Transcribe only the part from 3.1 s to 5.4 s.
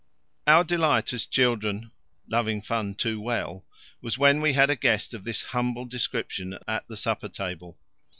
well, was when we had a guest of